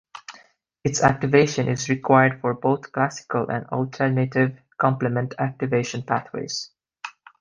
Its 0.83 1.03
activation 1.03 1.67
is 1.67 1.87
required 1.87 2.41
for 2.41 2.55
both 2.55 2.91
classical 2.91 3.47
and 3.51 3.67
alternative 3.67 4.57
complement 4.79 5.35
activation 5.37 6.01
pathways. 6.01 6.71